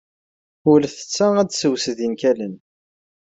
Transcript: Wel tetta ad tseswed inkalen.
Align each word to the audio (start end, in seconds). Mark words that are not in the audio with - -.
Wel 0.65 0.83
tetta 0.93 1.27
ad 1.41 1.49
tseswed 1.49 1.99
inkalen. 2.07 2.55